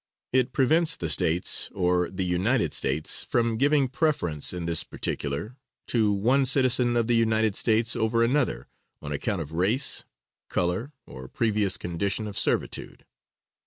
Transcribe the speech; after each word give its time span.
It 0.33 0.51
prevents 0.51 0.95
the 0.95 1.09
States 1.09 1.69
or 1.75 2.09
the 2.09 2.25
United 2.25 2.73
States 2.73 3.23
from 3.23 3.55
giving 3.55 3.87
preference 3.87 4.51
in 4.51 4.65
this 4.65 4.83
particular 4.83 5.57
to 5.89 6.11
one 6.11 6.47
citizen 6.47 6.95
of 6.97 7.05
the 7.05 7.15
United 7.15 7.55
States 7.55 7.95
over 7.95 8.23
another, 8.23 8.67
on 9.03 9.11
account 9.11 9.43
of 9.43 9.51
race, 9.51 10.03
color 10.49 10.91
or 11.05 11.27
previous 11.27 11.77
condition 11.77 12.25
of 12.27 12.35
servitude. 12.35 13.05